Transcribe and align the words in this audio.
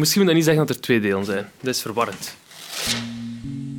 Misschien 0.00 0.20
moet 0.20 0.30
je 0.30 0.36
niet 0.36 0.46
zeggen 0.46 0.66
dat 0.66 0.76
er 0.76 0.82
twee 0.82 1.00
delen 1.00 1.24
zijn. 1.24 1.46
Dat 1.60 1.74
is 1.74 1.82
verwarrend. 1.82 2.36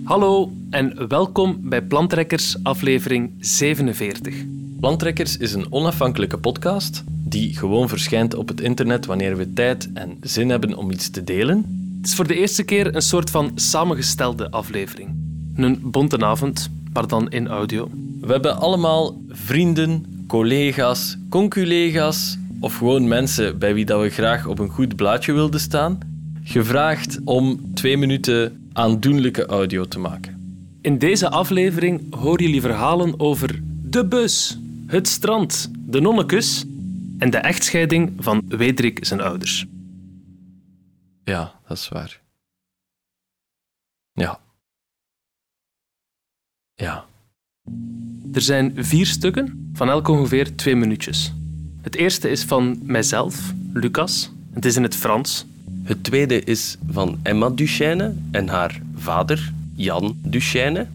Hallo 0.04 0.52
en 0.70 1.08
welkom 1.08 1.60
bij 1.70 1.82
Plantrekkers 1.82 2.56
aflevering 2.64 3.32
47. 3.40 4.36
Plantrekkers 4.80 5.38
is 5.38 5.54
een 5.54 5.72
onafhankelijke 5.72 6.38
podcast 6.38 7.04
die 7.08 7.58
gewoon 7.58 7.90
verschijnt 7.90 8.34
op 8.36 8.48
het 8.48 8.62
internet 8.62 9.06
wanneer 9.06 9.38
we 9.38 9.54
tijd 9.54 9.90
en 9.94 10.18
zin 10.22 10.50
hebben 10.50 10.76
om 10.76 10.92
iets 10.92 11.10
te 11.10 11.24
delen. 11.24 11.58
Het 11.98 12.10
is 12.10 12.16
voor 12.16 12.28
de 12.28 12.36
eerste 12.36 12.64
keer 12.64 12.96
een 12.96 13.02
soort 13.02 13.30
van 13.30 13.52
samengestelde 13.56 14.52
aflevering. 14.52 15.10
Een 15.56 15.80
bonte 15.84 16.20
avond, 16.20 16.70
maar 16.94 17.08
dan 17.08 17.30
in 17.30 17.48
audio. 17.48 17.90
We 18.20 18.32
hebben 18.32 18.60
allemaal 18.60 19.22
vrienden, 19.30 20.24
collega's, 20.28 21.18
conculega's 21.30 22.38
of 22.60 22.78
gewoon 22.78 23.08
mensen 23.08 23.58
bij 23.58 23.74
wie 23.74 23.86
dat 23.86 24.02
we 24.02 24.10
graag 24.10 24.48
op 24.48 24.60
een 24.60 24.70
goed 24.70 24.96
blaadje 24.96 25.34
wilden 25.34 25.60
staan, 25.60 26.11
gevraagd 26.44 27.20
om 27.24 27.74
twee 27.74 27.98
minuten 27.98 28.70
aandoenlijke 28.74 29.46
audio 29.46 29.86
te 29.86 30.00
maken. 30.00 30.40
In 30.82 30.98
deze 30.98 31.30
aflevering 31.30 32.14
horen 32.14 32.44
jullie 32.44 32.62
verhalen 32.62 33.20
over 33.20 33.60
de 33.84 34.06
bus, 34.06 34.58
het 34.88 35.08
strand, 35.08 35.72
de 35.86 36.02
nonnekus 36.02 36.66
en 37.18 37.30
de 37.30 37.38
echtscheiding 37.38 38.12
van 38.20 38.44
Wederik 38.48 39.06
zijn 39.06 39.22
ouders. 39.22 39.66
Ja, 41.24 41.54
dat 41.68 41.78
is 41.78 41.90
waar. 41.90 42.22
Ja. 44.14 44.40
Ja. 46.74 47.06
Er 48.34 48.42
zijn 48.42 48.86
vier 48.86 49.06
stukken, 49.06 49.70
van 49.74 49.90
elk 49.90 50.08
ongeveer 50.08 50.56
twee 50.56 50.76
minuutjes. 50.76 51.34
Het 51.82 51.96
eerste 51.96 52.30
is 52.30 52.44
van 52.44 52.80
mijzelf, 52.84 53.54
Lucas. 53.74 54.32
Het 54.54 54.66
is 54.66 54.76
in 54.76 54.84
het 54.84 54.96
Frans. 54.96 55.46
Het 55.84 56.04
tweede 56.04 56.44
is 56.44 56.78
van 56.90 57.20
Emma 57.24 57.50
Duchesne 57.50 58.14
en 58.32 58.48
haar 58.48 58.82
vader, 58.96 59.54
Jan 59.76 60.16
Duchesne. 60.24 60.88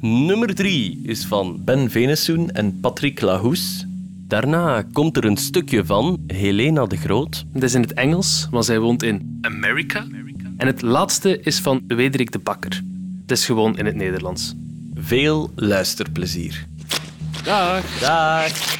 Nummer 0.00 0.54
drie 0.54 1.00
is 1.02 1.24
van 1.24 1.64
Ben 1.64 1.90
Venesoen 1.90 2.50
en 2.50 2.80
Patrick 2.80 3.20
Lahoes. 3.20 3.86
Daarna 4.28 4.82
komt 4.92 5.16
er 5.16 5.24
een 5.24 5.36
stukje 5.36 5.84
van 5.84 6.18
Helena 6.26 6.86
de 6.86 6.96
Groot. 6.96 7.44
Het 7.52 7.62
is 7.62 7.74
in 7.74 7.80
het 7.80 7.92
Engels, 7.92 8.48
want 8.50 8.64
zij 8.64 8.78
woont 8.78 9.02
in 9.02 9.38
Amerika. 9.40 10.06
En 10.56 10.66
het 10.66 10.82
laatste 10.82 11.40
is 11.40 11.58
van 11.58 11.82
Wederik 11.86 12.32
de 12.32 12.38
Bakker. 12.38 12.82
Het 13.22 13.30
is 13.30 13.44
gewoon 13.44 13.78
in 13.78 13.86
het 13.86 13.94
Nederlands. 13.94 14.54
Veel 14.94 15.50
luisterplezier. 15.54 16.66
Dag. 17.44 18.00
Dag. 18.00 18.76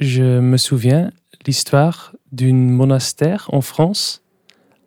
Je 0.00 0.40
me 0.40 0.56
souviens 0.56 1.12
l'histoire 1.46 2.16
d'un 2.32 2.52
monastère 2.52 3.48
en 3.52 3.60
France 3.60 4.22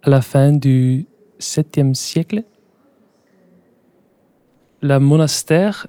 à 0.02 0.10
la 0.10 0.22
fin 0.22 0.52
du 0.52 1.06
7e 1.40 1.94
siècle. 1.94 2.44
Le 4.86 5.00
monastère 5.00 5.88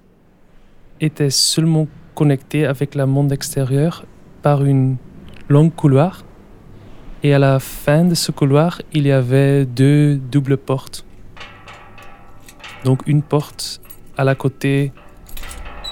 était 1.00 1.30
seulement 1.30 1.88
connecté 2.14 2.64
avec 2.64 2.94
le 2.94 3.06
monde 3.06 3.32
extérieur 3.32 4.04
par 4.40 4.64
une 4.64 4.98
longue 5.48 5.74
couloir. 5.74 6.22
Et 7.24 7.34
à 7.34 7.40
la 7.40 7.58
fin 7.58 8.04
de 8.04 8.14
ce 8.14 8.30
couloir, 8.30 8.80
il 8.92 9.08
y 9.08 9.10
avait 9.10 9.64
deux 9.64 10.14
doubles 10.14 10.56
portes. 10.56 11.04
Donc 12.84 13.02
une 13.08 13.22
porte 13.22 13.80
à 14.16 14.22
la 14.22 14.36
côté 14.36 14.92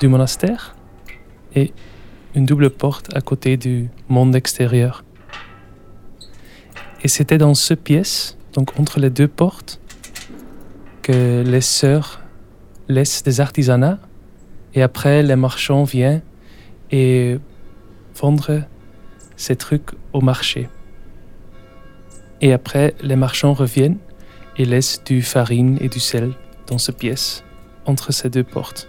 du 0.00 0.06
monastère 0.06 0.76
et 1.56 1.72
une 2.36 2.46
double 2.46 2.70
porte 2.70 3.12
à 3.16 3.20
côté 3.20 3.56
du 3.56 3.88
monde 4.08 4.36
extérieur. 4.36 5.02
Et 7.02 7.08
c'était 7.08 7.38
dans 7.38 7.54
ce 7.54 7.74
pièce, 7.74 8.38
donc 8.52 8.78
entre 8.78 9.00
les 9.00 9.10
deux 9.10 9.26
portes, 9.26 9.80
que 11.02 11.42
les 11.42 11.60
sœurs 11.60 12.21
laissent 12.92 13.22
des 13.22 13.40
artisanats 13.40 13.98
et 14.74 14.82
après 14.82 15.22
les 15.22 15.36
marchands 15.36 15.84
viennent 15.84 16.22
et 16.90 17.38
vendre 18.14 18.62
ces 19.36 19.56
trucs 19.56 19.90
au 20.12 20.20
marché. 20.20 20.68
Et 22.40 22.52
après 22.52 22.94
les 23.02 23.16
marchands 23.16 23.54
reviennent 23.54 23.98
et 24.56 24.64
laissent 24.64 25.02
du 25.04 25.22
farine 25.22 25.78
et 25.80 25.88
du 25.88 26.00
sel 26.00 26.32
dans 26.66 26.78
ce 26.78 26.92
pièce 26.92 27.44
entre 27.86 28.12
ces 28.12 28.30
deux 28.30 28.44
portes. 28.44 28.88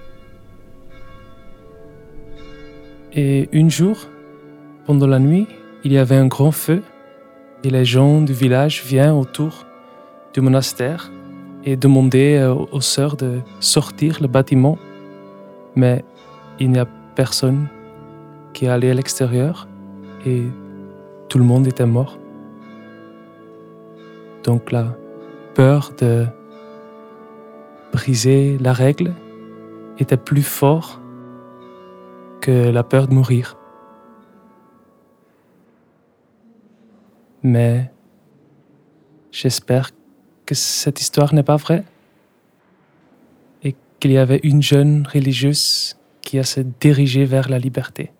Et 3.13 3.49
un 3.53 3.69
jour, 3.69 4.09
pendant 4.85 5.07
la 5.07 5.19
nuit, 5.19 5.47
il 5.83 5.93
y 5.93 5.97
avait 5.97 6.15
un 6.15 6.27
grand 6.27 6.51
feu 6.51 6.81
et 7.63 7.69
les 7.69 7.85
gens 7.85 8.21
du 8.21 8.33
village 8.33 8.83
viennent 8.83 9.11
autour 9.11 9.65
du 10.33 10.41
monastère 10.41 11.11
et 11.65 11.75
demandaient 11.75 12.39
euh, 12.39 12.53
aux 12.53 12.81
sœurs 12.81 13.15
de 13.15 13.39
sortir 13.59 14.17
le 14.21 14.27
bâtiment. 14.27 14.77
Mais 15.75 16.03
il 16.59 16.71
n'y 16.71 16.79
a 16.79 16.87
personne 17.15 17.67
qui 18.53 18.65
est 18.65 18.69
allé 18.69 18.89
à 18.89 18.93
l'extérieur 18.93 19.67
et 20.25 20.43
tout 21.29 21.37
le 21.39 21.45
monde 21.45 21.67
était 21.67 21.85
mort. 21.85 22.17
Donc 24.43 24.71
la 24.71 24.95
peur 25.55 25.91
de 25.99 26.25
briser 27.91 28.57
la 28.59 28.73
règle 28.73 29.13
était 29.99 30.17
plus 30.17 30.43
fort 30.43 30.99
que 32.41 32.69
la 32.69 32.83
peur 32.83 33.07
de 33.07 33.13
mourir. 33.13 33.57
Mais 37.41 37.91
j'espère 39.31 39.91
que 39.91 40.02
cette 40.51 40.99
histoire 40.99 41.33
n'est 41.33 41.43
pas 41.43 41.55
vraie 41.55 41.83
et 43.63 43.75
qu'il 43.99 44.11
y 44.11 44.17
avait 44.17 44.41
une 44.43 44.61
jeune 44.61 45.07
religieuse 45.11 45.95
qui 46.21 46.39
a 46.39 46.43
se 46.43 46.61
dirigé 46.79 47.25
vers 47.25 47.49
la 47.49 47.59
liberté. 47.59 48.11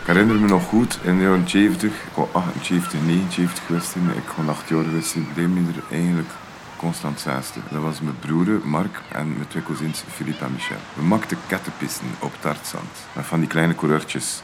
Ik 0.00 0.10
herinner 0.10 0.40
me 0.40 0.48
nog 0.48 0.64
goed, 0.64 0.98
in 1.04 1.18
de 1.18 1.22
jaren 1.22 1.48
70, 1.48 1.92
ik 1.92 2.14
was 2.14 2.28
78, 2.32 3.00
79 3.06 3.66
geweest, 3.66 3.92
toen, 3.92 4.10
ik 4.10 4.28
was 4.36 4.46
8 4.56 4.68
jaar 4.68 4.84
geweest, 4.84 5.16
me 5.36 5.62
er 5.76 5.96
eigenlijk 5.96 6.28
constant. 6.84 7.24
Dat 7.70 7.82
was 7.82 8.00
mijn 8.00 8.18
broer 8.18 8.60
Mark 8.64 9.00
en 9.12 9.32
mijn 9.32 9.48
twee 9.48 9.62
cousins 9.62 10.04
Philippe 10.08 10.44
en 10.44 10.52
Michel. 10.52 10.76
We 10.94 11.02
maakten 11.02 11.38
kettenpisten 11.46 12.06
op 12.18 12.32
tartzand, 12.40 12.90
van 13.20 13.38
die 13.40 13.48
kleine 13.48 13.74
coureurtjes. 13.74 14.42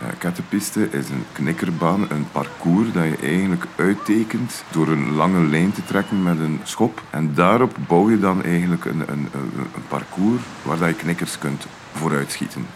Ja, 0.00 0.10
kettenpiste 0.18 0.88
is 0.90 1.08
een 1.08 1.24
knikkerbaan, 1.32 2.10
een 2.10 2.26
parcours 2.32 2.92
dat 2.92 3.04
je 3.04 3.16
eigenlijk 3.16 3.66
uittekent 3.76 4.64
door 4.70 4.88
een 4.88 5.14
lange 5.14 5.46
lijn 5.46 5.72
te 5.72 5.84
trekken 5.84 6.22
met 6.22 6.38
een 6.38 6.60
schop. 6.64 7.02
En 7.10 7.34
daarop 7.34 7.76
bouw 7.88 8.10
je 8.10 8.18
dan 8.18 8.42
eigenlijk 8.42 8.84
een, 8.84 9.00
een, 9.00 9.28
een, 9.32 9.86
parcours 9.88 10.42
waar 10.62 10.88
je 10.88 10.94
knikkers 10.94 11.38
kunt 11.38 11.66
vooruitschieten. 11.92 12.66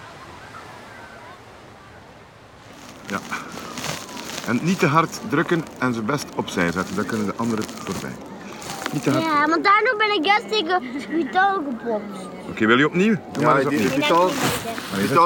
Ja. 3.06 3.18
En 4.46 4.60
niet 4.62 4.78
te 4.78 4.86
hard 4.86 5.20
drukken 5.28 5.64
en 5.78 5.94
ze 5.94 6.02
best 6.02 6.26
opzij 6.34 6.72
zetten, 6.72 6.96
dan 6.96 7.06
kunnen 7.06 7.26
de 7.26 7.34
anderen 7.36 7.64
voorbij. 7.84 8.27
Niet 8.92 9.02
te 9.02 9.10
hard. 9.10 9.22
Ja, 9.24 9.46
want 9.48 9.64
daardoor 9.64 9.94
ben 9.98 10.14
ik 10.18 10.24
juist 10.24 10.48
tegen 10.50 10.82
Vitaal 11.10 11.54
gepopt. 11.54 12.26
Oké, 12.50 12.66
wil 12.66 12.78
je 12.78 12.86
opnieuw? 12.86 13.14
Doe 13.32 13.44
maar 13.44 13.56
eens 13.56 13.64
opnieuw. 13.64 13.88
Vitaal 13.88 14.28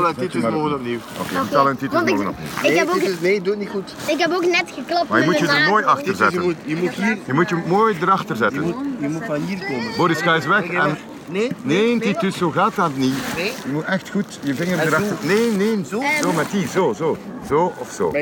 je- 0.02 0.06
en 0.08 0.14
Titus 0.16 0.42
mogen 0.42 0.74
opnieuw. 0.74 0.98
Oké, 1.20 1.44
Vitaal 1.44 1.68
en 1.68 1.76
Titus 1.76 2.00
mogen 2.00 2.28
opnieuw. 2.28 2.70
Ik 2.70 2.76
heb 2.78 2.88
ook, 2.88 2.94
Titus, 2.94 3.20
nee, 3.20 3.40
doe 3.40 3.50
het 3.50 3.58
niet 3.60 3.68
goed. 3.70 3.94
ik 4.06 4.18
heb 4.18 4.32
ook 4.32 4.44
net 4.46 4.64
geklapt 4.74 5.08
Maar 5.08 5.18
je 5.20 5.24
moet 5.24 5.38
je 5.38 5.46
er 5.48 5.68
mooi 5.68 5.84
achter 5.84 6.02
Titus, 6.04 6.18
je 6.18 6.24
zetten. 6.24 6.42
moet, 6.42 6.56
je 6.64 6.76
moet 6.76 6.90
hier, 6.90 7.18
Je 7.26 7.32
moet 7.32 7.48
je 7.48 7.56
mooi 7.66 7.96
erachter 8.00 8.28
je 8.36 8.42
zetten. 8.42 8.60
moet, 8.62 8.74
je 8.98 9.08
moet 9.08 9.24
van 9.24 9.40
hier 9.46 9.58
komen. 9.58 9.96
Boris, 9.96 10.20
ga 10.20 10.34
eens 10.34 10.46
weg. 10.46 10.66
En... 10.68 10.96
Nee, 11.28 11.50
Nee, 11.62 11.98
Titus, 11.98 12.36
zo 12.36 12.50
gaat 12.50 12.74
dat 12.74 12.96
niet. 12.96 13.14
Nee. 13.36 13.52
Je 13.64 13.72
moet 13.72 13.84
echt 13.84 14.10
goed 14.10 14.38
je 14.42 14.54
vinger 14.54 14.78
erachter... 14.78 15.16
Nee, 15.20 15.50
nee, 15.50 15.84
zo. 15.90 16.02
Zo 16.22 16.32
met 16.32 16.50
die, 16.50 16.68
zo, 16.68 16.92
zo. 16.92 17.16
Zo 17.48 17.72
of 17.78 17.90
zo. 17.90 18.12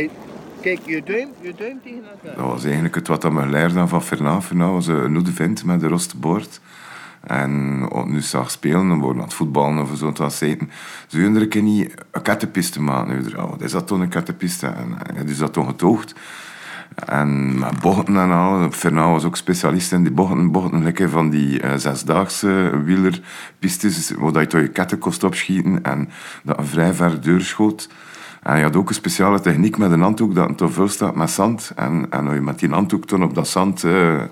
Kijk, 0.61 0.81
je 0.85 1.03
duim, 1.03 1.29
je 1.41 1.55
duim 1.57 1.81
tegen 1.83 2.03
elkaar. 2.11 2.37
Dat 2.37 2.53
was 2.53 2.65
eigenlijk 2.65 2.95
het 2.95 3.09
wat 3.09 3.23
dat 3.23 3.33
me 3.33 3.43
geleerd 3.43 3.75
had 3.75 3.89
van 3.89 4.03
Fernand. 4.03 4.49
Was 4.49 4.87
een 4.87 5.15
oude 5.15 5.33
vent 5.33 5.65
met 5.65 5.83
een 5.83 5.89
roste 5.89 6.17
boord. 6.17 6.61
En 7.21 7.79
nu 8.07 8.21
zag 8.21 8.51
spelen, 8.51 8.89
dan 8.89 9.01
worden 9.01 9.23
aan 9.23 9.29
het 9.29 9.37
voetballen 9.37 9.83
of 9.83 9.99
zo, 9.99 10.13
was 10.13 10.39
zitten. 10.39 10.71
Ze 11.07 11.19
willen 11.19 11.51
er 11.51 11.63
niet 11.63 11.95
een 12.11 12.23
kattenpiste 12.23 12.83
maken. 12.83 13.37
Wat 13.37 13.63
is 13.63 13.73
dat 13.73 13.87
toch 13.87 14.01
een 14.01 14.09
kattenpiste? 14.09 14.67
En, 14.67 15.17
en 15.17 15.29
is 15.29 15.39
dat 15.39 15.53
toch 15.53 15.67
getoogd? 15.67 16.15
En 17.07 17.59
met 17.59 17.81
bochten 17.81 18.17
en 18.17 18.31
al. 18.31 18.71
Fernand 18.71 19.13
was 19.13 19.25
ook 19.25 19.37
specialist 19.37 19.93
in 19.93 20.03
die 20.03 20.13
bochten. 20.13 20.83
Lekker 20.83 21.09
van 21.09 21.31
die 21.31 21.63
uh, 21.63 21.73
zesdaagse 21.77 22.81
wielerpistes, 22.85 24.13
waar 24.17 24.41
je 24.41 24.47
toch 24.47 24.61
je 24.61 24.69
ketten 24.69 24.99
kost 24.99 25.25
opschieten 25.25 25.83
en 25.83 26.09
dat 26.43 26.59
een 26.59 26.67
vrij 26.67 26.93
ver 26.93 27.21
deur 27.21 27.41
schoot. 27.41 27.89
Je 28.43 28.63
had 28.63 28.77
ook 28.77 28.89
een 28.89 28.95
speciale 28.95 29.41
techniek 29.41 29.79
met 29.79 29.91
een 29.91 30.01
handdoek 30.01 30.35
dat 30.35 30.59
te 30.59 30.69
veel 30.69 30.89
staat 30.89 31.15
met 31.15 31.31
zand. 31.31 31.73
En, 31.77 32.07
en 32.11 32.27
als 32.27 32.35
je 32.35 32.41
met 32.41 32.59
die 32.59 32.69
handdoek 32.69 33.07
toen 33.07 33.23
op 33.23 33.35
dat 33.35 33.49
zand 33.49 33.85
uh, 33.85 34.23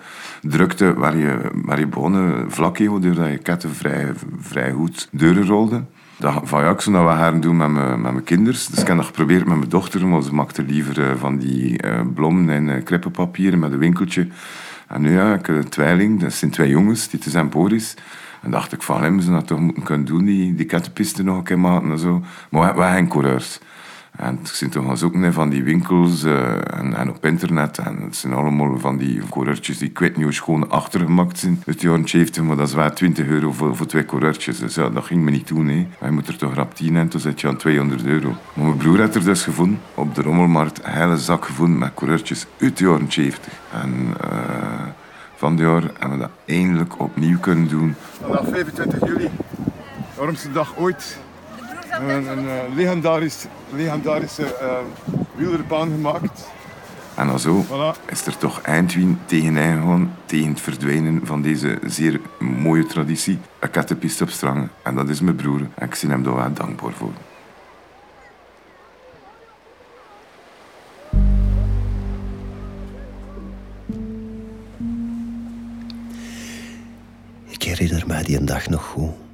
drukte, 0.42 0.94
waar 0.94 1.16
je, 1.16 1.50
waar 1.54 1.78
je 1.78 1.86
begonnen 1.86 2.50
vlak 2.50 2.78
hield, 2.78 3.02
doordat 3.02 3.30
je 3.30 3.38
ketten 3.38 3.70
vrij, 3.70 4.12
vrij 4.40 4.72
goed 4.72 5.08
deuren 5.12 5.46
rolden. 5.46 5.88
Dat, 6.16 6.40
van 6.42 6.62
ja, 6.62 6.70
ik 6.70 6.80
zou 6.80 6.96
dat 6.96 7.04
wel 7.04 7.14
gaan 7.14 7.40
doen 7.40 7.56
met 7.56 7.70
mijn, 7.70 8.00
met 8.00 8.12
mijn 8.12 8.24
kinders. 8.24 8.66
Dus 8.66 8.80
ik 8.80 8.86
heb 8.86 8.96
dat 8.96 9.06
geprobeerd 9.06 9.46
met 9.46 9.56
mijn 9.56 9.68
dochter, 9.68 10.06
maar 10.06 10.22
ze 10.22 10.34
maakte 10.34 10.62
liever 10.62 10.98
uh, 10.98 11.16
van 11.16 11.38
die 11.38 11.84
uh, 11.84 12.00
blommen 12.14 12.48
en 12.54 12.68
uh, 12.68 12.84
krippenpapieren 12.84 13.58
met 13.58 13.72
een 13.72 13.78
winkeltje. 13.78 14.28
En 14.86 15.00
nu 15.00 15.12
ja, 15.12 15.34
ik 15.34 15.46
heb 15.46 15.56
een 15.56 15.68
tweeling, 15.68 16.20
dat 16.20 16.32
zijn 16.32 16.50
twee 16.50 16.68
jongens, 16.68 17.06
Titus 17.06 17.34
en 17.34 17.48
Boris. 17.48 17.96
En 18.42 18.50
dacht 18.50 18.72
ik 18.72 18.82
van, 18.82 19.02
hem 19.02 19.20
ze 19.20 19.30
dat 19.30 19.46
toch 19.46 19.60
moeten 19.60 19.82
kunnen 19.82 20.06
doen, 20.06 20.24
die, 20.24 20.54
die 20.54 21.22
nog 21.22 21.36
een 21.36 21.42
keer 21.42 21.58
maken 21.58 21.90
en 21.90 21.98
zo. 21.98 22.22
Maar 22.50 22.60
we 22.60 22.66
hebben 22.66 22.92
geen 22.92 23.08
coureurs. 23.08 23.60
En 24.18 24.38
ik 24.42 24.46
zit 24.46 24.72
toch 24.72 24.84
gaan 24.84 24.98
zoeken 24.98 25.32
van 25.32 25.48
die 25.48 25.62
winkels 25.62 26.24
uh, 26.24 26.74
en, 26.74 27.08
op 27.08 27.24
internet. 27.24 27.78
En 27.78 27.98
het 28.02 28.16
zijn 28.16 28.32
allemaal 28.32 28.78
van 28.78 28.96
die 28.96 29.20
coureurtjes 29.30 29.78
die 29.78 29.88
ik 29.88 29.98
weet 29.98 30.16
niet 30.16 30.24
hoe 30.24 30.34
schoon 30.34 30.70
achtergemaakt 30.70 31.38
zijn. 31.38 31.62
De 31.64 31.74
jaren 31.78 32.08
70, 32.08 32.42
maar 32.42 32.56
dat 32.56 32.68
is 32.68 32.74
wel 32.74 32.92
20 32.92 33.26
euro 33.26 33.52
voor, 33.52 33.76
voor 33.76 33.86
twee 33.86 34.04
coureurtjes. 34.04 34.58
Dus 34.58 34.74
dat 34.74 35.04
ging 35.04 35.22
me 35.22 35.30
niet 35.30 35.48
doen. 35.48 35.68
Je 35.68 36.10
moet 36.10 36.28
er 36.28 36.36
toch 36.36 36.54
rap 36.54 36.74
10 36.74 36.96
en 36.96 37.08
toen 37.08 37.20
zit 37.20 37.40
je 37.40 37.48
aan 37.48 37.56
200 37.56 38.04
euro. 38.04 38.36
Mijn 38.52 38.76
broer 38.76 39.00
had 39.00 39.14
er 39.14 39.24
dus 39.24 39.42
gevonden, 39.42 39.80
op 39.94 40.14
de 40.14 40.22
rommelmarkt, 40.22 40.84
een 40.84 40.92
hele 40.92 41.18
zak 41.18 41.44
gevonden 41.44 41.78
met 41.78 41.94
coureurtjes 41.94 42.46
uit 42.60 42.76
de 42.76 42.84
jaren 42.84 43.12
70. 43.12 43.52
En 43.72 44.14
uh, 44.24 44.38
van 45.36 45.56
die 45.56 45.66
jaar 45.66 45.82
hebben 45.98 46.18
we 46.18 46.18
dat 46.18 46.30
eindelijk 46.44 47.00
opnieuw 47.00 47.38
kunnen 47.38 47.68
doen. 47.68 47.94
Vanaf 48.22 48.48
25 48.48 49.06
juli, 49.06 49.30
warmste 50.16 50.52
dag 50.52 50.76
ooit 50.76 51.18
een, 52.00 52.26
een 52.26 52.44
uh, 52.44 52.52
legendarisch, 52.74 53.46
legendarische 53.70 54.56
uh, 54.62 54.78
wielerbaan 55.34 55.88
gemaakt. 55.88 56.48
En 57.14 57.26
dan 57.26 57.38
zo 57.38 57.64
voilà. 57.64 58.10
is 58.10 58.26
er 58.26 58.36
toch 58.36 58.60
eindwien 58.60 59.18
tegen 59.26 59.56
gewoon 59.56 60.10
tegen 60.24 60.48
het 60.48 60.60
verdwijnen 60.60 61.26
van 61.26 61.42
deze 61.42 61.78
zeer 61.86 62.20
mooie 62.38 62.86
traditie. 62.86 63.38
Een 63.58 63.70
kattenpiste 63.70 64.22
op 64.22 64.30
strang. 64.30 64.68
En 64.82 64.94
dat 64.94 65.08
is 65.08 65.20
mijn 65.20 65.36
broer. 65.36 65.60
En 65.74 65.86
ik 65.86 65.94
zie 65.94 66.08
hem 66.08 66.22
daar 66.22 66.34
wel 66.34 66.52
dankbaar 66.52 66.92
voor. 66.92 67.12
Ik 77.48 77.62
herinner 77.62 78.04
mij 78.06 78.22
die 78.22 78.44
dag 78.44 78.68
nog 78.68 78.84
goed. 78.84 79.27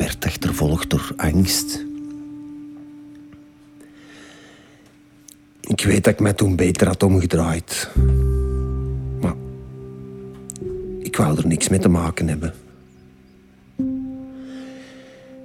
Werd 0.00 0.24
achtervolgd 0.24 0.90
door 0.90 1.12
angst. 1.16 1.84
Ik 5.60 5.80
weet 5.84 6.04
dat 6.04 6.12
ik 6.12 6.20
mij 6.20 6.32
toen 6.32 6.56
beter 6.56 6.86
had 6.86 7.02
omgedraaid. 7.02 7.90
Maar 9.20 9.34
ik 10.98 11.16
wou 11.16 11.38
er 11.38 11.46
niks 11.46 11.68
mee 11.68 11.78
te 11.78 11.88
maken 11.88 12.28
hebben. 12.28 12.54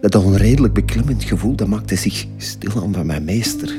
Dat 0.02 0.16
onredelijk 0.16 0.74
beklemmend 0.74 1.24
gevoel 1.24 1.56
dat 1.56 1.68
maakte 1.68 1.96
zich 1.96 2.26
stilaan 2.38 2.94
van 2.94 3.06
mijn 3.06 3.24
meester. 3.24 3.76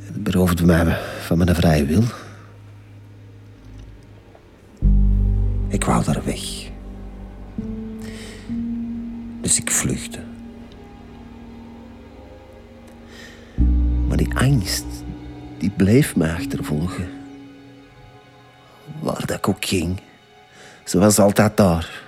Het 0.00 0.22
beroofde 0.22 0.64
mij 0.64 0.98
van 1.26 1.38
mijn 1.38 1.54
vrije 1.54 1.84
wil. 1.84 2.02
Ik 9.58 9.70
vluchtte. 9.70 10.20
Maar 14.08 14.16
die 14.16 14.34
angst, 14.34 14.84
die 15.58 15.70
bleef 15.70 16.16
me 16.16 16.32
achtervolgen. 16.32 17.08
Waar 19.00 19.26
dat 19.26 19.36
ik 19.36 19.48
ook 19.48 19.64
ging, 19.64 20.00
ze 20.84 20.98
was 20.98 21.18
altijd 21.18 21.56
daar. 21.56 22.02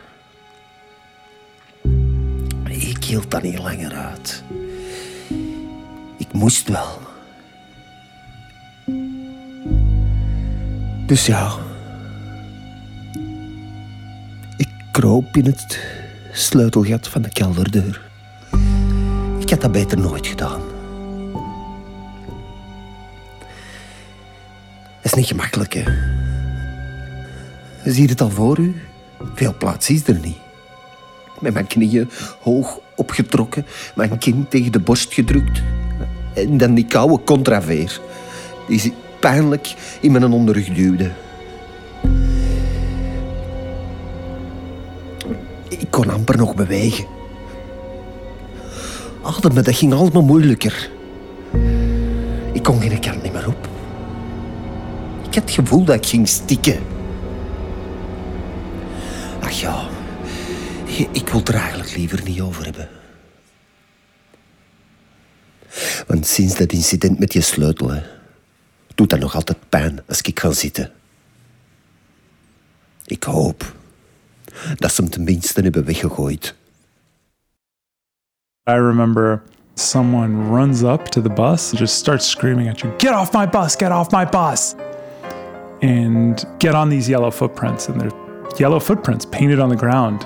Ik 2.68 3.04
hield 3.04 3.30
dat 3.30 3.42
niet 3.42 3.58
langer 3.58 3.92
uit. 3.92 4.42
Ik 6.16 6.32
moest 6.32 6.68
wel. 6.68 6.98
Dus 11.06 11.26
ja, 11.26 11.52
ik 14.56 14.68
kroop 14.92 15.36
in 15.36 15.44
het 15.46 15.78
sleutelgat 16.32 17.08
van 17.08 17.22
de 17.22 17.28
kelderdeur. 17.28 18.00
Ik 19.38 19.50
had 19.50 19.60
dat 19.60 19.72
beter 19.72 19.98
nooit 19.98 20.26
gedaan. 20.26 20.60
Het 25.00 25.12
is 25.12 25.14
niet 25.14 25.26
gemakkelijk, 25.26 25.74
hè. 25.74 25.84
Zie 27.84 28.02
je 28.02 28.08
het 28.08 28.20
al 28.20 28.30
voor 28.30 28.58
u? 28.58 28.74
Veel 29.34 29.54
plaats 29.58 29.90
is 29.90 30.08
er 30.08 30.18
niet. 30.22 30.38
Met 31.40 31.52
mijn 31.52 31.66
knieën 31.66 32.10
hoog 32.40 32.80
opgetrokken, 32.96 33.66
mijn 33.94 34.18
kin 34.18 34.46
tegen 34.48 34.72
de 34.72 34.80
borst 34.80 35.14
gedrukt. 35.14 35.62
En 36.34 36.56
dan 36.56 36.74
die 36.74 36.86
koude 36.86 37.24
contraveer, 37.24 38.00
die 38.68 38.94
pijnlijk 39.20 39.74
in 40.00 40.12
mijn 40.12 40.24
onderrug 40.24 40.68
duwde. 40.68 41.10
Ik 45.78 45.90
kon 45.90 46.10
amper 46.10 46.36
nog 46.36 46.54
bewegen. 46.54 47.06
Ademen, 49.22 49.64
dat 49.64 49.74
ging 49.76 49.92
allemaal 49.92 50.22
moeilijker. 50.22 50.90
Ik 52.52 52.62
kon 52.62 52.80
geen 52.80 53.00
kant 53.00 53.22
niet 53.22 53.32
meer 53.32 53.46
op. 53.46 53.68
Ik 55.28 55.34
had 55.34 55.44
het 55.44 55.50
gevoel 55.50 55.84
dat 55.84 55.96
ik 55.96 56.06
ging 56.06 56.28
stikken. 56.28 56.82
Ach 59.40 59.50
ja, 59.50 59.88
ik 61.12 61.28
wil 61.28 61.38
het 61.38 61.48
er 61.48 61.54
eigenlijk 61.54 61.96
liever 61.96 62.22
niet 62.24 62.40
over 62.40 62.64
hebben. 62.64 62.88
Want 66.06 66.26
sinds 66.26 66.56
dat 66.56 66.72
incident 66.72 67.18
met 67.18 67.32
je 67.32 67.40
sleutel, 67.40 68.02
doet 68.94 69.10
dat 69.10 69.18
nog 69.18 69.34
altijd 69.34 69.58
pijn 69.68 70.00
als 70.08 70.20
ik 70.20 70.40
ga 70.40 70.52
zitten. 70.52 70.92
Ik 73.04 73.22
hoop 73.22 73.74
I 78.66 78.74
remember 78.74 79.42
someone 79.74 80.48
runs 80.50 80.84
up 80.84 81.08
to 81.10 81.20
the 81.20 81.30
bus 81.30 81.70
and 81.70 81.78
just 81.78 81.98
starts 81.98 82.26
screaming 82.26 82.68
at 82.68 82.82
you, 82.82 82.94
Get 82.98 83.14
off 83.14 83.32
my 83.32 83.46
bus, 83.46 83.74
get 83.76 83.92
off 83.92 84.12
my 84.12 84.24
bus! 84.24 84.74
And 85.82 86.44
get 86.58 86.74
on 86.74 86.90
these 86.90 87.08
yellow 87.08 87.30
footprints. 87.30 87.88
And 87.88 88.00
they're 88.00 88.10
yellow 88.58 88.80
footprints 88.80 89.24
painted 89.24 89.58
on 89.58 89.70
the 89.70 89.76
ground. 89.76 90.20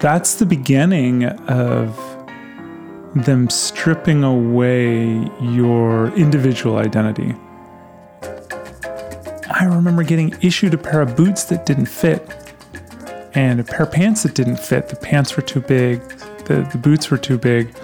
That's 0.00 0.36
the 0.36 0.46
beginning 0.46 1.24
of 1.24 1.98
them 3.14 3.50
stripping 3.50 4.22
away 4.22 5.28
your 5.40 6.08
individual 6.16 6.76
identity. 6.76 7.34
I 9.52 9.64
remember 9.64 10.04
getting 10.04 10.34
issued 10.40 10.72
a 10.74 10.78
pair 10.78 11.00
of 11.00 11.16
boots 11.16 11.44
that 11.44 11.66
didn't 11.66 11.86
fit 11.86 12.49
and 13.34 13.60
a 13.60 13.64
pair 13.64 13.82
of 13.82 13.92
pants 13.92 14.22
that 14.22 14.34
didn't 14.34 14.58
fit. 14.58 14.88
The 14.88 14.96
pants 14.96 15.36
were 15.36 15.42
too 15.42 15.60
big, 15.60 16.00
the, 16.46 16.68
the 16.72 16.78
boots 16.78 17.10
were 17.10 17.18
too 17.18 17.38
big, 17.38 17.74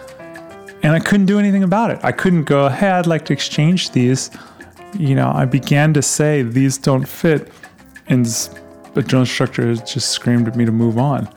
and 0.83 0.93
I 0.95 0.99
couldn't 0.99 1.27
do 1.27 1.39
anything 1.39 1.63
about 1.63 1.91
it. 1.91 1.99
I 2.03 2.13
couldn't 2.13 2.45
go, 2.45 2.69
hey, 2.69 2.91
I'd 2.91 3.07
like 3.07 3.25
to 3.27 3.33
exchange 3.33 3.91
these. 3.91 4.31
You 4.99 5.15
know, 5.15 5.31
I 5.35 5.45
began 5.45 5.93
to 5.95 6.03
say, 6.03 6.43
these 6.43 6.79
don't 6.79 7.07
fit, 7.07 7.53
and 8.09 8.25
the 8.95 9.03
drill 9.03 9.23
instructor 9.23 9.75
just 9.77 10.11
screamed 10.11 10.49
at 10.49 10.57
me 10.57 10.65
to 10.65 10.73
move 10.73 10.99
on. 10.99 11.29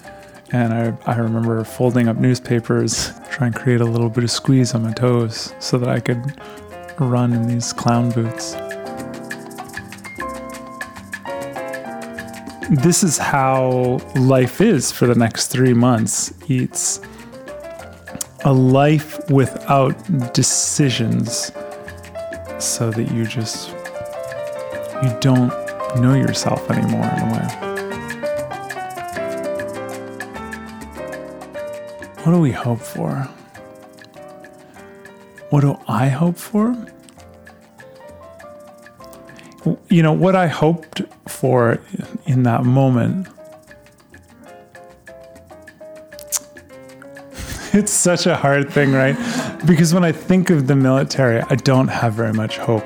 And 0.51 0.73
I, 0.73 0.97
I 1.05 1.17
remember 1.17 1.63
folding 1.63 2.07
up 2.07 2.17
newspapers, 2.17 3.11
trying 3.29 3.53
to 3.53 3.59
create 3.59 3.81
a 3.81 3.85
little 3.85 4.09
bit 4.09 4.23
of 4.23 4.31
squeeze 4.31 4.73
on 4.73 4.83
my 4.83 4.93
toes 4.93 5.53
so 5.59 5.77
that 5.77 5.89
I 5.89 5.99
could 5.99 6.39
run 6.99 7.33
in 7.33 7.47
these 7.47 7.71
clown 7.73 8.11
boots. 8.11 8.55
This 12.69 13.03
is 13.03 13.17
how 13.17 13.99
life 14.15 14.61
is 14.61 14.91
for 14.91 15.07
the 15.07 15.15
next 15.15 15.47
three 15.47 15.73
months. 15.73 16.31
It's 16.47 17.01
a 18.45 18.53
life 18.53 19.19
without 19.29 19.93
decisions, 20.33 21.51
so 22.59 22.91
that 22.91 23.11
you 23.11 23.25
just 23.25 23.69
you 25.01 25.17
don't 25.19 25.49
know 25.99 26.13
yourself 26.13 26.69
anymore 26.69 27.05
in 27.05 27.19
a 27.19 27.33
way. 27.33 27.69
What 32.23 32.33
do 32.33 32.39
we 32.39 32.51
hope 32.51 32.81
for? 32.81 33.27
What 35.49 35.61
do 35.61 35.79
I 35.87 36.07
hope 36.09 36.37
for? 36.37 36.75
You 39.89 40.03
know, 40.03 40.13
what 40.13 40.35
I 40.35 40.45
hoped 40.47 41.01
for 41.29 41.79
in 42.25 42.43
that 42.43 42.63
moment. 42.63 43.27
It's 47.71 47.91
such 47.91 48.25
a 48.25 48.35
hard 48.35 48.71
thing, 48.71 48.93
right? 48.93 49.15
Because 49.67 49.93
when 49.93 50.03
I 50.03 50.11
think 50.11 50.49
of 50.49 50.65
the 50.65 50.75
military, 50.75 51.39
I 51.51 51.55
don't 51.55 51.87
have 51.89 52.13
very 52.13 52.33
much 52.33 52.57
hope. 52.57 52.83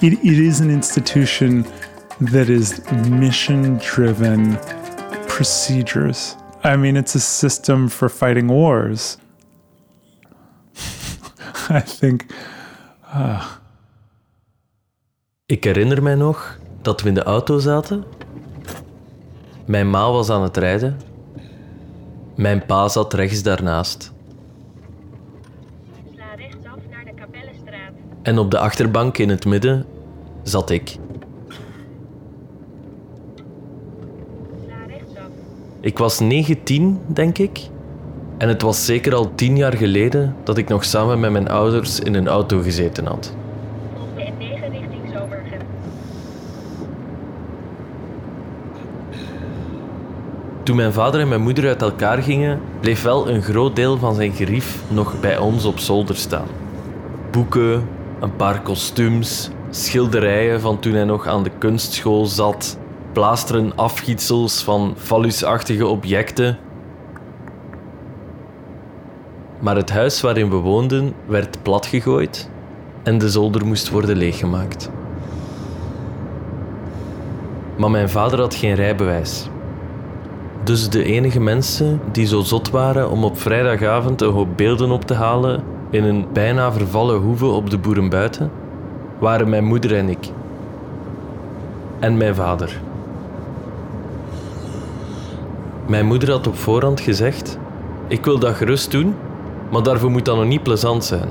It, 0.00 0.12
it 0.12 0.38
is 0.38 0.60
an 0.60 0.70
institution 0.70 1.64
that 2.20 2.48
is 2.48 2.80
mission 3.08 3.78
driven 3.78 4.56
procedures. 5.26 6.36
I 6.62 6.76
mean, 6.76 6.96
it's 6.96 7.16
a 7.16 7.20
system 7.20 7.88
for 7.88 8.08
fighting 8.08 8.46
wars. 8.46 9.18
I 11.68 11.80
think. 11.80 12.32
Uh, 13.12 13.44
Ik 15.46 15.64
herinner 15.64 16.02
mij 16.02 16.14
nog 16.14 16.58
dat 16.84 17.02
we 17.02 17.08
in 17.08 17.14
de 17.14 17.22
auto 17.22 17.58
zaten. 17.58 18.04
Mijn 19.64 19.90
ma 19.90 20.10
was 20.10 20.30
aan 20.30 20.42
het 20.42 20.56
rijden. 20.56 21.00
Mijn 22.34 22.66
pa 22.66 22.88
zat 22.88 23.14
rechts 23.14 23.42
daarnaast. 23.42 24.12
Sla 26.14 26.34
rechtsaf 26.36 26.78
naar 26.90 27.04
de 27.04 27.14
Kapellenstraat. 27.14 27.92
En 28.22 28.38
op 28.38 28.50
de 28.50 28.58
achterbank 28.58 29.18
in 29.18 29.28
het 29.28 29.44
midden 29.44 29.86
zat 30.42 30.70
ik. 30.70 30.96
Sla 34.64 34.84
rechtsaf. 34.88 35.28
Ik 35.80 35.98
was 35.98 36.20
19, 36.20 37.00
denk 37.06 37.38
ik. 37.38 37.60
En 38.38 38.48
het 38.48 38.62
was 38.62 38.84
zeker 38.84 39.14
al 39.14 39.34
tien 39.34 39.56
jaar 39.56 39.76
geleden 39.76 40.36
dat 40.44 40.58
ik 40.58 40.68
nog 40.68 40.84
samen 40.84 41.20
met 41.20 41.30
mijn 41.30 41.48
ouders 41.48 42.00
in 42.00 42.14
een 42.14 42.28
auto 42.28 42.60
gezeten 42.60 43.06
had. 43.06 43.34
Toen 50.64 50.76
mijn 50.76 50.92
vader 50.92 51.20
en 51.20 51.28
mijn 51.28 51.42
moeder 51.42 51.68
uit 51.68 51.82
elkaar 51.82 52.22
gingen, 52.22 52.60
bleef 52.80 53.02
wel 53.02 53.28
een 53.28 53.42
groot 53.42 53.76
deel 53.76 53.98
van 53.98 54.14
zijn 54.14 54.32
gerief 54.32 54.82
nog 54.88 55.20
bij 55.20 55.38
ons 55.38 55.64
op 55.64 55.78
zolder 55.78 56.16
staan. 56.16 56.46
Boeken, 57.30 57.88
een 58.20 58.36
paar 58.36 58.62
kostuums, 58.62 59.50
schilderijen 59.70 60.60
van 60.60 60.78
toen 60.78 60.92
hij 60.92 61.04
nog 61.04 61.26
aan 61.26 61.42
de 61.42 61.50
kunstschool 61.58 62.26
zat, 62.26 62.78
plaasteren 63.12 63.76
afgietsels 63.76 64.62
van 64.62 64.94
fallusachtige 64.96 65.86
objecten. 65.86 66.58
Maar 69.58 69.76
het 69.76 69.90
huis 69.90 70.20
waarin 70.20 70.50
we 70.50 70.56
woonden 70.56 71.12
werd 71.26 71.62
platgegooid 71.62 72.50
en 73.02 73.18
de 73.18 73.28
zolder 73.28 73.66
moest 73.66 73.90
worden 73.90 74.16
leeggemaakt. 74.16 74.90
Maar 77.76 77.90
mijn 77.90 78.08
vader 78.08 78.40
had 78.40 78.54
geen 78.54 78.74
rijbewijs. 78.74 79.48
Dus 80.64 80.88
de 80.88 81.04
enige 81.04 81.40
mensen 81.40 82.00
die 82.12 82.26
zo 82.26 82.40
zot 82.40 82.70
waren 82.70 83.10
om 83.10 83.24
op 83.24 83.40
vrijdagavond 83.40 84.20
een 84.20 84.32
hoop 84.32 84.48
beelden 84.56 84.90
op 84.90 85.04
te 85.04 85.14
halen 85.14 85.62
in 85.90 86.04
een 86.04 86.26
bijna 86.32 86.72
vervallen 86.72 87.20
hoeve 87.20 87.46
op 87.46 87.70
de 87.70 87.78
boerenbuiten, 87.78 88.50
waren 89.18 89.48
mijn 89.48 89.64
moeder 89.64 89.96
en 89.96 90.08
ik. 90.08 90.30
En 91.98 92.16
mijn 92.16 92.34
vader. 92.34 92.80
Mijn 95.86 96.06
moeder 96.06 96.30
had 96.30 96.46
op 96.46 96.56
voorhand 96.56 97.00
gezegd: 97.00 97.58
Ik 98.08 98.24
wil 98.24 98.38
dat 98.38 98.54
gerust 98.54 98.90
doen, 98.90 99.14
maar 99.70 99.82
daarvoor 99.82 100.10
moet 100.10 100.24
dat 100.24 100.36
nog 100.36 100.46
niet 100.46 100.62
plezant 100.62 101.04
zijn. 101.04 101.28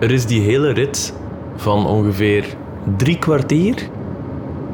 Er 0.00 0.10
is 0.10 0.26
die 0.26 0.40
hele 0.40 0.70
rit 0.72 1.12
van 1.56 1.86
ongeveer 1.86 2.44
drie 2.96 3.18
kwartier 3.18 3.88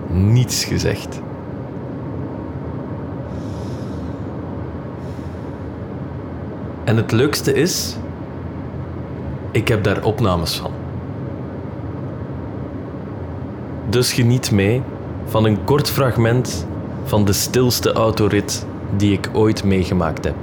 niets 0.08 0.64
gezegd. 0.64 1.20
En 6.84 6.96
het 6.96 7.12
leukste 7.12 7.52
is, 7.52 7.96
ik 9.50 9.68
heb 9.68 9.84
daar 9.84 10.04
opnames 10.04 10.56
van. 10.56 10.70
Dus 13.88 14.12
geniet 14.12 14.50
mee 14.50 14.82
van 15.24 15.44
een 15.44 15.64
kort 15.64 15.90
fragment 15.90 16.66
van 17.04 17.24
de 17.24 17.32
stilste 17.32 17.92
autorit 17.92 18.66
die 18.96 19.12
ik 19.12 19.28
ooit 19.32 19.64
meegemaakt 19.64 20.24
heb. 20.24 20.36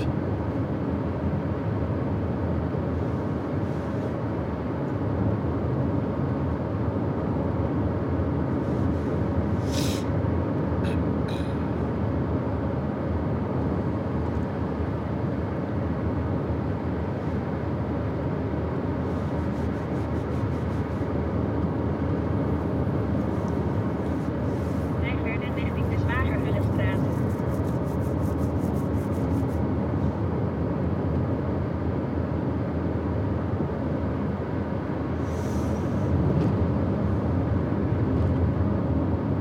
Rij 25.01 25.15
verder 25.23 25.47
richting 25.55 25.89
de 25.89 25.97
Zwagerhullenstraat. 25.99 26.99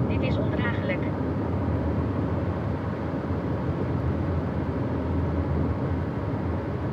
Dit 0.08 0.20
is 0.30 0.36
ondraaglijk. 0.36 1.02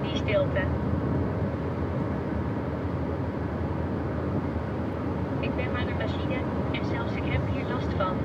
Die 0.01 0.15
stilte. 0.15 0.61
Ik 5.39 5.55
ben 5.55 5.71
maar 5.71 5.81
een 5.81 5.97
machine 5.97 6.35
en 6.71 6.85
zelfs 6.91 7.11
ik 7.15 7.23
heb 7.25 7.41
hier 7.53 7.65
last 7.69 7.87
van. 7.97 8.15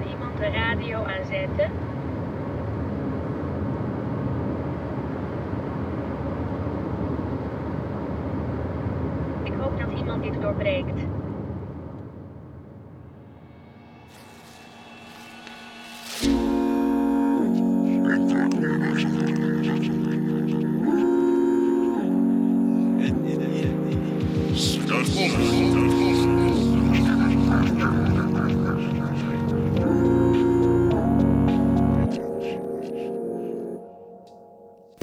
Kan 0.00 0.08
iemand 0.10 0.36
de 0.36 0.50
radio 0.50 1.02
aanzetten? 1.02 1.70
Ik 9.44 9.52
hoop 9.60 9.78
dat 9.78 9.98
iemand 9.98 10.22
dit 10.22 10.40
doorbreekt. 10.40 11.00